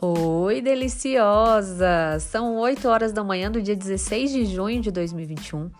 [0.00, 2.20] Oi, deliciosa!
[2.20, 5.72] São 8 horas da manhã do dia 16 de junho de 2021.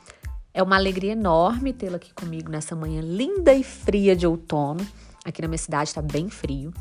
[0.52, 4.84] É uma alegria enorme tê-la aqui comigo nessa manhã linda e fria de outono.
[5.24, 6.74] Aqui na minha cidade está bem frio.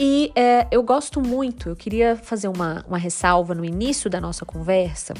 [0.00, 4.46] E é, eu gosto muito, eu queria fazer uma, uma ressalva no início da nossa
[4.46, 5.12] conversa,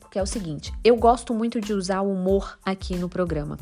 [0.00, 3.56] porque é o seguinte: eu gosto muito de usar o humor aqui no programa.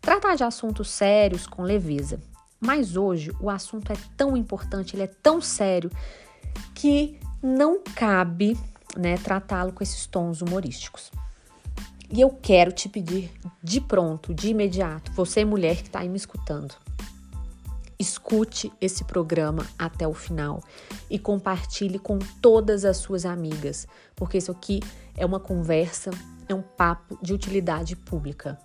[0.00, 2.20] Tratar de assuntos sérios com leveza.
[2.60, 5.90] Mas hoje o assunto é tão importante, ele é tão sério,
[6.78, 8.56] que não cabe
[8.96, 11.10] né, tratá-lo com esses tons humorísticos.
[12.10, 13.32] E eu quero te pedir
[13.62, 16.74] de pronto, de imediato, você mulher que está aí me escutando,
[17.98, 20.62] escute esse programa até o final
[21.10, 24.80] e compartilhe com todas as suas amigas, porque isso aqui
[25.16, 26.10] é uma conversa,
[26.48, 28.56] é um papo de utilidade pública.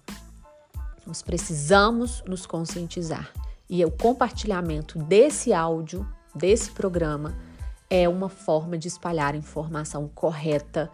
[1.05, 3.33] Nós precisamos nos conscientizar
[3.67, 7.35] e o compartilhamento desse áudio, desse programa,
[7.95, 10.89] é uma forma de espalhar informação correta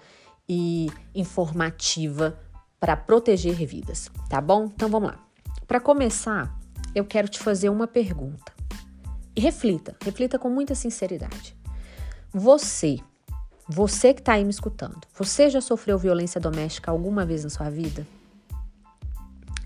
[0.49, 2.37] e informativa
[2.77, 4.65] para proteger vidas, tá bom?
[4.65, 5.25] Então vamos lá.
[5.65, 6.53] Para começar,
[6.93, 8.51] eu quero te fazer uma pergunta.
[9.33, 11.55] E reflita, reflita com muita sinceridade.
[12.33, 12.99] Você,
[13.65, 17.69] você que está aí me escutando, você já sofreu violência doméstica alguma vez na sua
[17.69, 18.05] vida?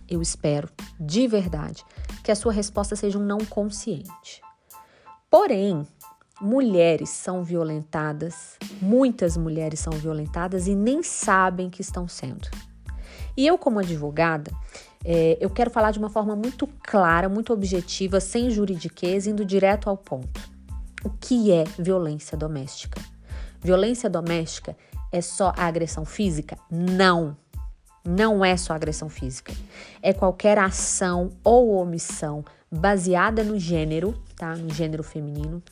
[0.07, 1.83] Eu espero, de verdade,
[2.23, 4.43] que a sua resposta seja um não consciente.
[5.31, 5.87] Porém,
[6.43, 12.49] mulheres são violentadas, muitas mulheres são violentadas e nem sabem que estão sendo.
[13.35, 14.51] E eu, como advogada,
[15.05, 19.89] é, eu quero falar de uma forma muito clara, muito objetiva, sem juridiquês, indo direto
[19.89, 20.41] ao ponto.
[21.03, 23.01] O que é violência doméstica?
[23.61, 24.75] Violência doméstica
[25.11, 26.57] é só a agressão física?
[26.69, 27.37] Não.
[28.05, 29.53] Não é só agressão física.
[30.01, 34.55] É qualquer ação ou omissão baseada no gênero, tá?
[34.55, 35.63] No gênero feminino,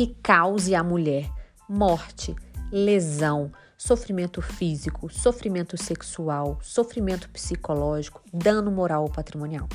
[0.00, 1.30] que cause à mulher
[1.68, 2.34] morte,
[2.72, 9.68] lesão, sofrimento físico, sofrimento sexual, sofrimento psicológico, dano moral ou patrimonial.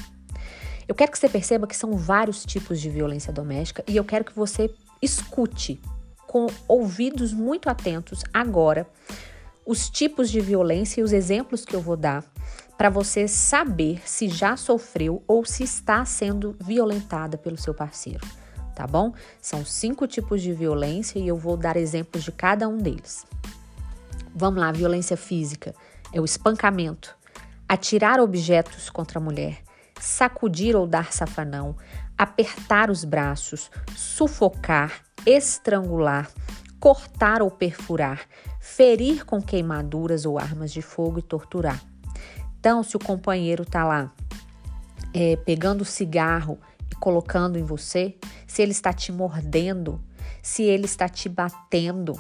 [0.88, 4.26] Eu quero que você perceba que são vários tipos de violência doméstica e eu quero
[4.26, 5.80] que você escute
[6.26, 8.88] com ouvidos muito atentos agora
[9.64, 12.26] os tipos de violência e os exemplos que eu vou dar
[12.76, 18.26] para você saber se já sofreu ou se está sendo violentada pelo seu parceiro
[18.76, 19.14] tá bom?
[19.42, 23.26] São cinco tipos de violência e eu vou dar exemplos de cada um deles.
[24.36, 25.74] Vamos lá, violência física.
[26.12, 27.16] É o espancamento,
[27.68, 29.64] atirar objetos contra a mulher,
[30.00, 31.76] sacudir ou dar safanão,
[32.18, 36.30] apertar os braços, sufocar, estrangular,
[36.80, 38.22] cortar ou perfurar,
[38.60, 41.82] ferir com queimaduras ou armas de fogo e torturar.
[42.60, 44.12] Então, se o companheiro tá lá
[45.14, 46.60] é, pegando cigarro
[47.00, 48.16] colocando em você,
[48.48, 50.02] se ele está te mordendo,
[50.42, 52.14] se ele está te batendo,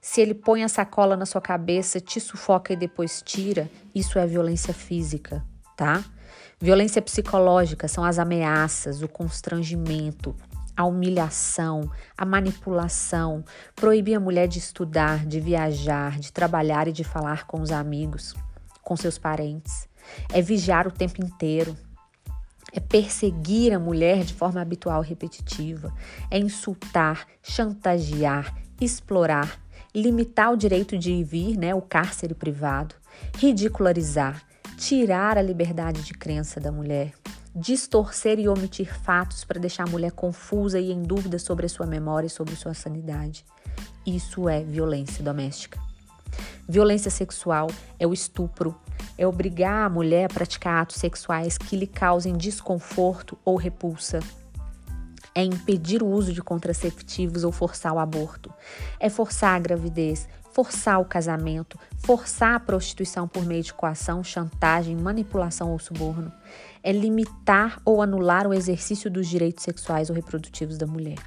[0.00, 4.26] se ele põe a sacola na sua cabeça, te sufoca e depois tira, isso é
[4.26, 5.44] violência física,
[5.76, 6.04] tá?
[6.60, 10.34] Violência psicológica são as ameaças, o constrangimento,
[10.76, 17.04] a humilhação, a manipulação, proibir a mulher de estudar, de viajar, de trabalhar e de
[17.04, 18.34] falar com os amigos,
[18.82, 19.88] com seus parentes.
[20.32, 21.76] É vigiar o tempo inteiro,
[22.74, 25.94] é perseguir a mulher de forma habitual e repetitiva,
[26.28, 29.60] é insultar, chantagear, explorar,
[29.94, 32.96] limitar o direito de ir vir, né, o cárcere privado,
[33.38, 34.42] ridicularizar,
[34.76, 37.12] tirar a liberdade de crença da mulher,
[37.54, 41.86] distorcer e omitir fatos para deixar a mulher confusa e em dúvida sobre a sua
[41.86, 43.44] memória e sobre sua sanidade.
[44.04, 45.78] Isso é violência doméstica.
[46.68, 47.68] Violência sexual
[48.00, 48.74] é o estupro,
[49.16, 54.20] é obrigar a mulher a praticar atos sexuais que lhe causem desconforto ou repulsa.
[55.34, 58.52] É impedir o uso de contraceptivos ou forçar o aborto.
[59.00, 64.96] É forçar a gravidez, forçar o casamento, forçar a prostituição por meio de coação, chantagem,
[64.96, 66.32] manipulação ou suborno.
[66.82, 71.18] É limitar ou anular o exercício dos direitos sexuais ou reprodutivos da mulher.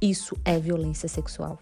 [0.00, 1.58] Isso é violência sexual.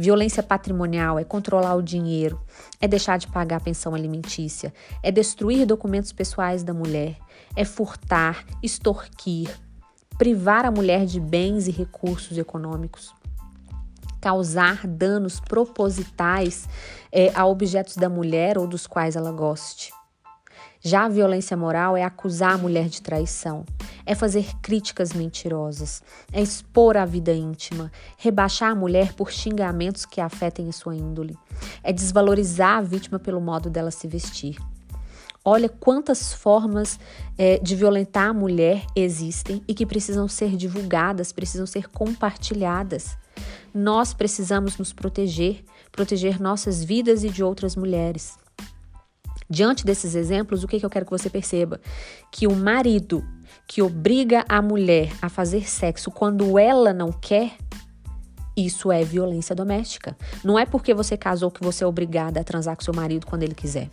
[0.00, 2.40] Violência patrimonial é controlar o dinheiro,
[2.80, 4.72] é deixar de pagar a pensão alimentícia,
[5.02, 7.16] é destruir documentos pessoais da mulher,
[7.56, 9.50] é furtar, extorquir,
[10.16, 13.12] privar a mulher de bens e recursos econômicos,
[14.20, 16.68] causar danos propositais
[17.10, 19.92] é, a objetos da mulher ou dos quais ela goste.
[20.80, 23.64] Já a violência moral é acusar a mulher de traição,
[24.08, 26.02] é fazer críticas mentirosas,
[26.32, 31.36] é expor a vida íntima, rebaixar a mulher por xingamentos que afetem a sua índole,
[31.84, 34.56] é desvalorizar a vítima pelo modo dela se vestir.
[35.44, 36.98] Olha quantas formas
[37.36, 43.14] é, de violentar a mulher existem e que precisam ser divulgadas, precisam ser compartilhadas.
[43.74, 45.62] Nós precisamos nos proteger,
[45.92, 48.38] proteger nossas vidas e de outras mulheres.
[49.50, 51.80] Diante desses exemplos, o que, que eu quero que você perceba?
[52.30, 53.24] Que o marido
[53.66, 57.56] que obriga a mulher a fazer sexo quando ela não quer,
[58.54, 60.16] isso é violência doméstica.
[60.44, 63.42] Não é porque você casou que você é obrigada a transar com seu marido quando
[63.42, 63.88] ele quiser.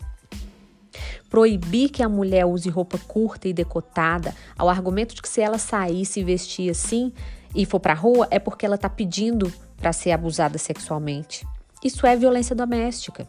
[1.30, 5.58] Proibir que a mulher use roupa curta e decotada, ao argumento de que se ela
[5.58, 7.12] sair se vestir assim
[7.54, 11.46] e for para rua, é porque ela está pedindo para ser abusada sexualmente.
[11.82, 13.26] Isso é violência doméstica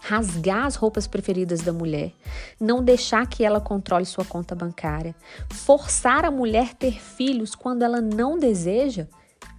[0.00, 2.12] rasgar as roupas preferidas da mulher,
[2.60, 5.14] não deixar que ela controle sua conta bancária,
[5.50, 9.06] forçar a mulher ter filhos quando ela não deseja,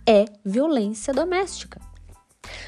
[0.06, 1.80] é violência doméstica.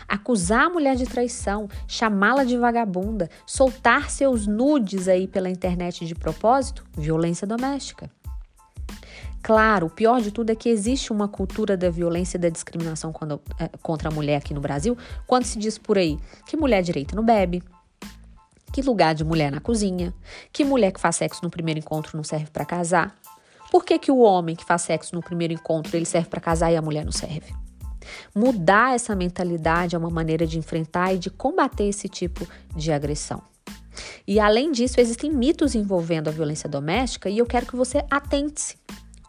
[0.08, 6.14] Acusar a mulher de traição, chamá-la de vagabunda, soltar seus nudes aí pela internet de
[6.14, 8.10] propósito, violência doméstica.
[9.42, 13.12] Claro, o pior de tudo é que existe uma cultura da violência e da discriminação
[13.12, 16.84] quando, é, contra a mulher aqui no Brasil, quando se diz por aí que mulher
[16.84, 17.64] direita não bebe,
[18.72, 20.14] que lugar de mulher na cozinha,
[20.54, 23.16] que mulher que faz sexo no primeiro encontro não serve para casar.
[23.72, 26.72] Por que, que o homem que faz sexo no primeiro encontro ele serve para casar
[26.72, 27.54] e a mulher não serve?
[28.36, 33.42] Mudar essa mentalidade é uma maneira de enfrentar e de combater esse tipo de agressão.
[34.28, 38.81] E além disso, existem mitos envolvendo a violência doméstica e eu quero que você atente-se.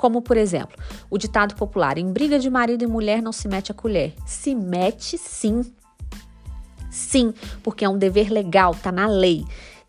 [0.02, 0.76] Como, por exemplo,
[1.08, 4.12] o ditado popular: em briga de marido e mulher não se mete a colher.
[4.26, 5.62] Se mete sim.
[6.90, 7.32] Sim,
[7.62, 9.44] porque é um dever legal, tá na lei,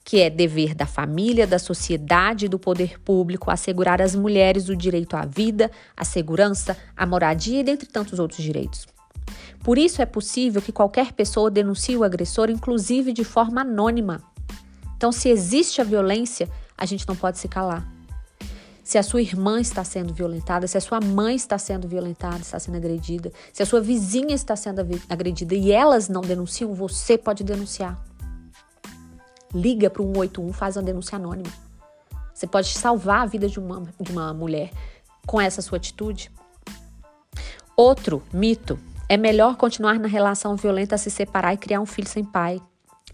[0.05, 4.75] que é dever da família, da sociedade e do poder público assegurar às mulheres o
[4.75, 8.85] direito à vida, à segurança, à moradia e dentre tantos outros direitos.
[9.63, 14.21] Por isso é possível que qualquer pessoa denuncie o agressor, inclusive de forma anônima.
[14.95, 17.92] Então, se existe a violência, a gente não pode se calar
[18.83, 22.59] se a sua irmã está sendo violentada, se a sua mãe está sendo violentada, está
[22.59, 27.43] sendo agredida, se a sua vizinha está sendo agredida e elas não denunciam, você pode
[27.43, 28.03] denunciar.
[29.53, 31.51] Liga para o 181, faz uma denúncia anônima.
[32.33, 34.71] Você pode salvar a vida de uma, de uma mulher
[35.25, 36.29] com essa sua atitude.
[37.77, 38.77] Outro mito:
[39.07, 42.61] é melhor continuar na relação violenta se separar e criar um filho sem pai.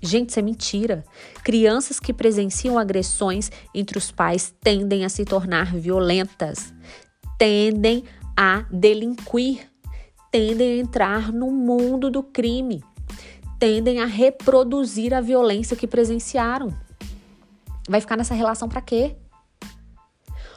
[0.02, 1.04] Gente, isso é mentira.
[1.44, 6.74] Crianças que presenciam agressões entre os pais tendem a se tornar violentas,
[7.38, 8.04] tendem
[8.36, 9.70] a delinquir,
[10.32, 12.82] tendem a entrar no mundo do crime,
[13.60, 16.74] tendem a reproduzir a violência que presenciaram.
[17.90, 19.18] Vai ficar nessa relação para quê?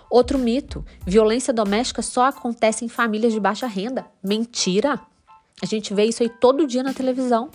[0.09, 4.07] Outro mito: violência doméstica só acontece em famílias de baixa renda.
[4.23, 5.01] Mentira!
[5.63, 7.51] A gente vê isso aí todo dia na televisão.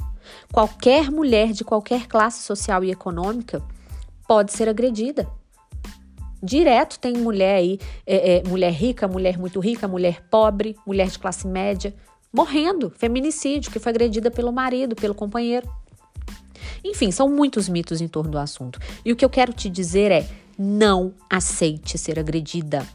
[0.52, 3.62] Qualquer mulher de qualquer classe social e econômica
[4.28, 5.28] pode ser agredida.
[6.42, 11.18] Direto tem mulher aí, é, é, mulher rica, mulher muito rica, mulher pobre, mulher de
[11.18, 11.94] classe média,
[12.32, 15.68] morrendo, feminicídio, que foi agredida pelo marido, pelo companheiro.
[16.84, 18.80] Enfim, são muitos mitos em torno do assunto.
[19.04, 20.28] E o que eu quero te dizer é:
[20.58, 22.88] não aceite ser agredida.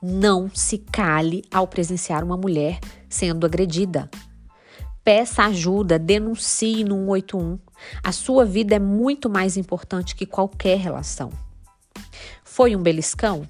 [0.00, 4.08] Não se cale ao presenciar uma mulher sendo agredida.
[5.08, 7.58] Peça ajuda, denuncie no 181.
[8.04, 11.32] A sua vida é muito mais importante que qualquer relação.
[12.44, 13.48] Foi um beliscão?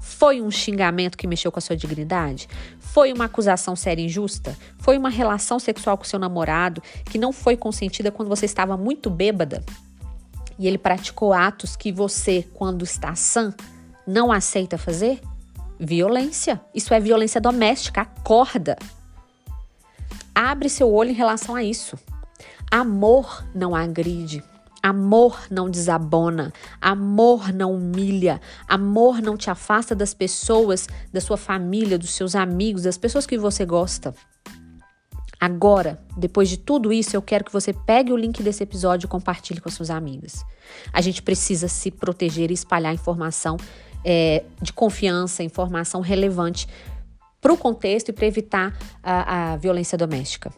[0.00, 2.48] Foi um xingamento que mexeu com a sua dignidade?
[2.80, 4.58] Foi uma acusação séria e injusta?
[4.80, 9.08] Foi uma relação sexual com seu namorado que não foi consentida quando você estava muito
[9.08, 9.64] bêbada?
[10.58, 13.54] E ele praticou atos que você, quando está sã,
[14.04, 15.20] não aceita fazer?
[15.78, 16.60] Violência.
[16.74, 18.00] Isso é violência doméstica.
[18.00, 18.76] Acorda.
[20.38, 21.98] Abre seu olho em relação a isso.
[22.70, 24.44] Amor não agride.
[24.82, 31.98] Amor não desabona, amor não humilha, amor não te afasta das pessoas, da sua família,
[31.98, 34.14] dos seus amigos, das pessoas que você gosta.
[35.40, 39.08] Agora, depois de tudo isso, eu quero que você pegue o link desse episódio e
[39.08, 40.44] compartilhe com as suas amigas.
[40.92, 43.56] A gente precisa se proteger e espalhar informação
[44.04, 46.68] é, de confiança, informação relevante
[47.46, 50.52] para o contexto e para evitar a, a violência doméstica.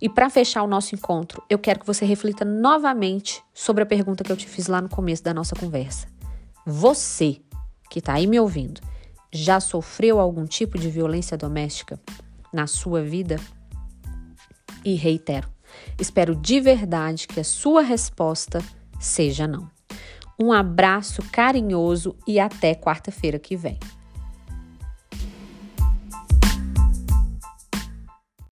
[0.00, 4.22] E para fechar o nosso encontro, eu quero que você reflita novamente sobre a pergunta
[4.22, 6.06] que eu te fiz lá no começo da nossa conversa.
[6.64, 7.40] Você
[7.90, 8.80] que está aí me ouvindo,
[9.32, 11.98] já sofreu algum tipo de violência doméstica
[12.52, 13.34] na sua vida?
[14.84, 15.48] E reitero,
[15.98, 18.62] espero de verdade que a sua resposta
[19.00, 19.68] seja não.
[20.38, 23.76] Um abraço carinhoso e até quarta-feira que vem.